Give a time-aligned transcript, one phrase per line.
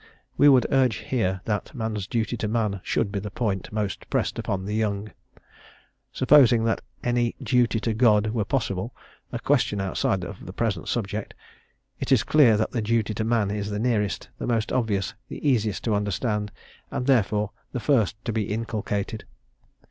[0.35, 4.39] We would urge here that man's duty to man should be the point most pressed
[4.39, 5.11] upon the young.
[6.11, 8.95] Supposing that any "duty to God" were possible
[9.31, 11.35] a question outside the present subject
[11.99, 15.47] it is clear that the duty to man is the nearest, the most obvious, the
[15.47, 16.51] easiest to understand,
[16.89, 19.25] and therefore the first to be inculcated.